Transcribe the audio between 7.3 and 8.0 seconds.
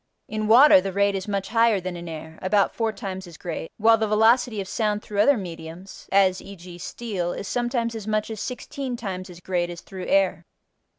is sometimes